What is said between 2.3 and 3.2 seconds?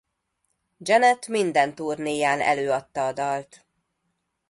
előadta a